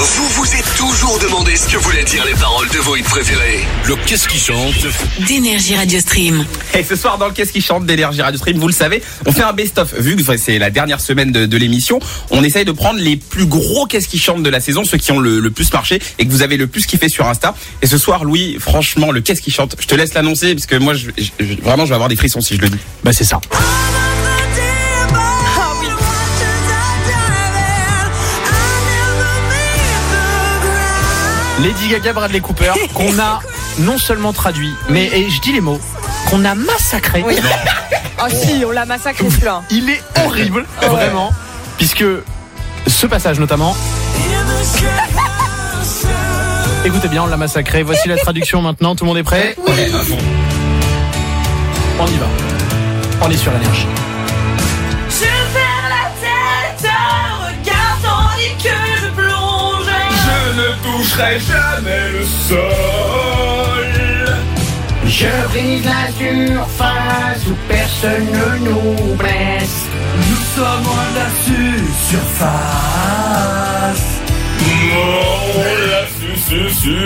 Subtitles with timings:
[0.00, 3.64] Vous vous êtes toujours demandé ce que voulaient dire les paroles de vos hits préférés.
[3.84, 4.72] Le qu'est-ce qui chante
[5.26, 6.44] d'énergie Radio Stream.
[6.74, 9.32] Et ce soir dans le Qu'est-ce qui chante d'énergie Radio Stream, vous le savez, on
[9.32, 9.92] fait un best-of.
[9.94, 11.98] Vu que c'est la dernière semaine de, de l'émission,
[12.30, 15.10] on essaye de prendre les plus gros Qu'est-ce qui chante de la saison, ceux qui
[15.10, 17.56] ont le, le plus marché et que vous avez le plus kiffé sur Insta.
[17.82, 20.76] Et ce soir, Louis, franchement, le Qu'est-ce qui chante, je te laisse l'annoncer parce que
[20.76, 22.78] moi, je, je- vraiment, je vais avoir des frissons si je le dis.
[23.02, 23.40] Bah c'est ça.
[31.60, 33.40] Lady Gaga, Bradley Cooper, qu'on a
[33.80, 35.80] non seulement traduit, mais et je dis les mots,
[36.30, 37.24] qu'on a massacré.
[38.18, 39.26] Ah si, on l'a massacré.
[39.70, 41.32] Il est horrible, vraiment,
[41.76, 42.04] puisque
[42.86, 43.76] ce passage notamment.
[46.84, 47.82] Écoutez bien, on l'a massacré.
[47.82, 48.94] Voici la traduction maintenant.
[48.94, 49.56] Tout le monde est prêt?
[49.58, 49.66] On
[52.06, 52.26] y va.
[53.20, 53.86] On est sur énergie.
[61.26, 63.88] Jamais le sol.
[65.04, 69.86] Je brise la surface où personne ne nous blesse.
[70.16, 71.28] Nous sommes de la
[72.10, 73.18] surface.
[74.90, 76.96] Oh, la su, su, su,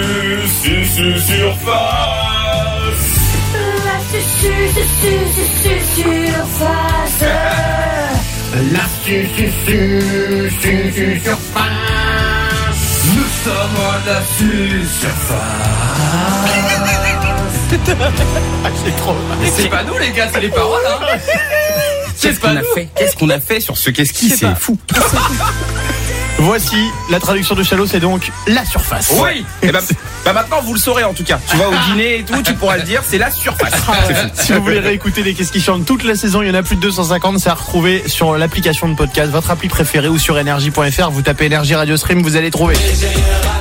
[0.60, 3.04] su, su, surface.
[3.84, 7.32] La su, su, su, su, su, su, surface.
[8.72, 9.46] La su, su,
[10.60, 12.11] su, surface.
[13.44, 14.22] La
[14.84, 15.32] surface.
[18.84, 19.16] C'est trop.
[19.52, 20.82] C'est pas nous les gars, c'est les paroles.
[20.86, 21.16] Hein.
[22.20, 22.88] Qu'est-ce qu'on a fait?
[22.94, 24.78] Qu'est-ce qu'on a fait sur ce qu'est-ce qui C'est fou?
[26.42, 29.12] Voici la traduction de Chalot, c'est donc la surface.
[29.22, 29.46] Oui.
[29.62, 29.78] Et bah,
[30.24, 31.38] bah maintenant vous le saurez en tout cas.
[31.48, 33.02] Tu vas au dîner et tout, tu pourras le dire.
[33.08, 33.72] C'est la surface.
[33.76, 33.92] Fou.
[34.34, 36.64] Si vous voulez réécouter les Qu'est-ce qui chante toute la saison, il y en a
[36.64, 40.36] plus de 250, c'est à retrouver sur l'application de podcast, votre appli préférée ou sur
[40.36, 41.10] énergie.fr.
[41.10, 42.74] Vous tapez énergie radio stream, vous allez trouver.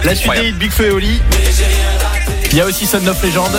[0.03, 1.21] La suite des Big Feu et Oli.
[2.51, 3.51] Il y a aussi Son of Legend.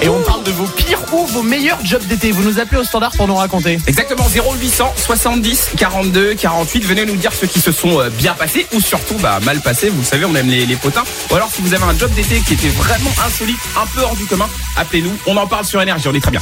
[0.00, 2.30] Et on parle de vos pires ou vos meilleurs jobs d'été.
[2.30, 3.78] Vous nous appelez au standard pour nous raconter.
[3.86, 6.84] Exactement 0800 70 42 48.
[6.84, 9.88] Venez nous dire ceux qui se sont euh, bien passés ou surtout bah, mal passés.
[9.88, 11.04] Vous savez, on aime les, les potins.
[11.30, 14.16] Ou alors si vous avez un job d'été qui était vraiment insolite, un peu hors
[14.16, 15.16] du commun, appelez-nous.
[15.26, 16.08] On en parle sur énergie.
[16.08, 16.40] On est très bien.